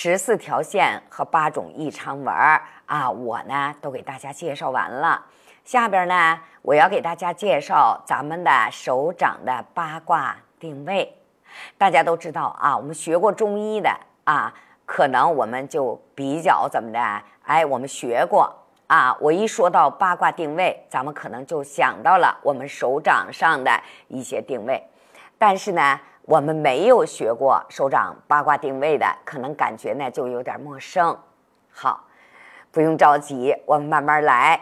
[0.00, 5.20] 十四条线和八种异常纹儿啊，我呢都给大家介绍完了。
[5.64, 11.12] 下边呢，我要给大家介绍咱们的手掌的八卦定位。
[11.76, 13.90] 大家都知道啊，我们学过中医的
[14.22, 14.54] 啊，
[14.86, 17.00] 可能我们就比较怎么的？
[17.42, 18.54] 哎，我们学过
[18.86, 19.16] 啊。
[19.20, 23.72] 我一说到八卦定位，咱们可能就想到了我们手掌上的
[24.06, 24.80] 一些定位。
[25.38, 31.18] 但是呢，我们没有学过手掌八卦定位的，可能感觉呢就有点陌生。
[31.70, 32.06] 好，
[32.70, 34.60] 不用着急，我们慢慢来。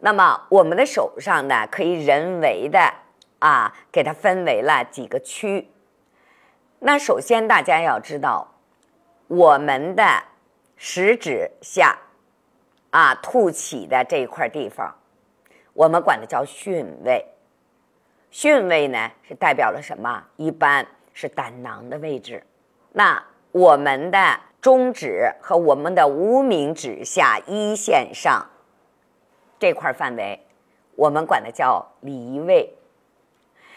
[0.00, 2.92] 那么我们的手上呢，可以人为的
[3.38, 5.70] 啊，给它分为了几个区。
[6.80, 8.46] 那首先大家要知道，
[9.28, 10.04] 我们的
[10.76, 11.98] 食指下
[12.90, 14.94] 啊凸起的这一块地方，
[15.72, 17.24] 我们管它叫巽位。
[18.32, 20.22] 巽位呢是代表了什么？
[20.36, 22.42] 一般是胆囊的位置。
[22.92, 28.46] 那我们的中指和我们的无名指下一线上
[29.58, 30.40] 这块范围，
[30.96, 32.72] 我们管它叫离位。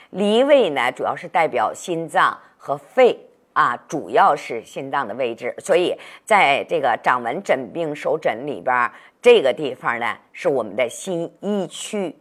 [0.10, 2.40] 离位呢，主要是代表心脏。
[2.66, 3.20] 和肺
[3.52, 8.90] 啊，主要是心脏的位置，所以在这个掌纹诊病手诊里边，
[9.22, 12.16] 这个地方呢是我们的心一区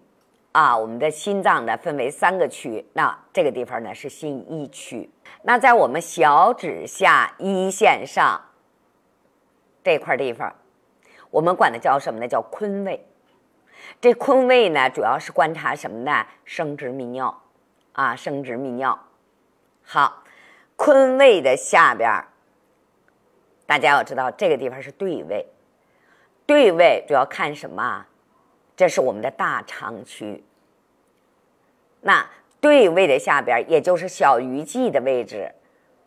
[0.53, 0.77] 啊。
[0.77, 5.11] 我们的心脏呢分为三个区，那这个地方呢是心一区。
[5.43, 8.41] 那在我们小指下一线上
[9.83, 10.55] 这块地方，
[11.31, 12.29] 我们管它叫什么呢？
[12.29, 13.05] 叫坤位。
[14.01, 16.27] 这坤位呢，主要是观察什么呢？
[16.45, 17.43] 生殖泌尿
[17.93, 18.99] 啊，生殖泌尿。
[19.83, 20.21] 好。
[20.75, 22.11] 坤位的下边，
[23.67, 25.47] 大家要知道这个地方是对位。
[26.45, 28.05] 对位主要看什么？
[28.83, 30.43] 这是我们的大肠区。
[32.01, 32.29] 那
[32.61, 35.55] 对位的下边，也就是小鱼际的位置，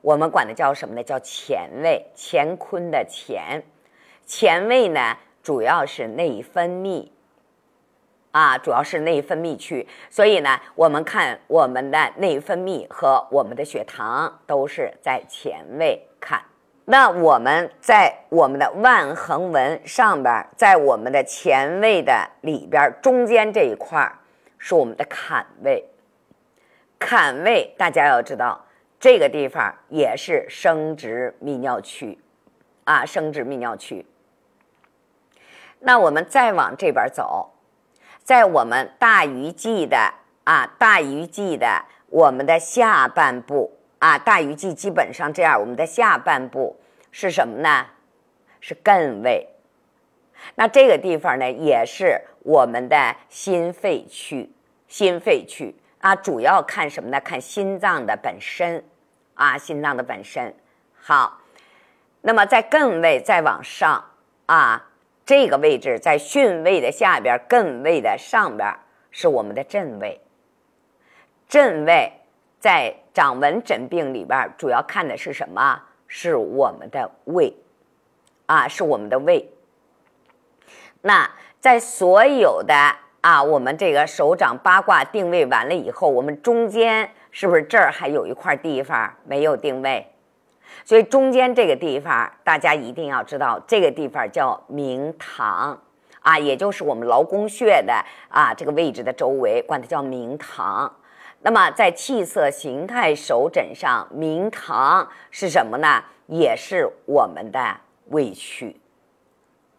[0.01, 1.01] 我们管它叫什么呢？
[1.01, 3.63] 叫前位，乾坤的乾。
[4.25, 7.07] 前位呢，主要是内分泌。
[8.31, 16.43] 啊，主要是内分泌区，所以呢，我们看我们的内分泌和我们的血糖都是在前位看。
[16.87, 24.11] 那我们在我们的腕横纹上边，在我们的前位的里边中间这一块
[24.59, 25.83] 是我们的坎位。
[26.99, 28.65] 坎位大家要知道，
[28.99, 32.19] 这个地方也是生殖泌尿区
[32.83, 34.05] 啊，生殖泌尿区。
[35.79, 37.51] 那我们再往这边走。
[38.23, 40.13] 在我们大鱼际的
[40.45, 46.79] 啊，大鱼际的我们的下半部啊，大鱼际基本上这样，我们的下半部
[47.09, 47.87] 是什么呢？
[48.61, 49.49] 是艮位。
[50.53, 54.47] 那这个地方呢，也是我们的心肺区，
[54.87, 57.19] 心肺区啊，主要看什么呢？
[57.19, 58.85] 看心脏的本身
[59.33, 60.53] 啊，心脏的本身。
[61.01, 61.41] 好，
[62.21, 64.11] 那么在艮位再往上
[64.45, 64.87] 啊。
[65.25, 68.71] 这个位置在巽位的下边，艮位的上边
[69.09, 70.21] 是我们的震位。
[71.49, 72.11] 震位
[72.65, 75.79] 在掌纹诊病里边，主要看的是什么？
[76.07, 77.53] 是我们的胃，
[78.47, 79.47] 啊，是我们的胃。
[81.03, 82.73] 那在所有的
[83.21, 90.11] 啊，我们这个手掌八卦定位完了以后，我们中间是不是这儿还有一块地方没有定位？
[90.83, 95.79] 所以中间这个地方，大家一定要知道，这个地方叫明堂
[96.21, 97.93] 啊，也就是我们劳宫穴的
[98.27, 100.91] 啊这个位置的周围，管它叫明堂。
[101.45, 106.03] 那么在气色形态手诊上，明堂是什么呢？
[106.25, 108.75] 也是我们的胃区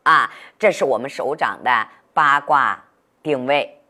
[0.04, 0.31] 啊。
[0.60, 2.84] 这是我们手掌的八卦
[3.21, 3.81] 定位。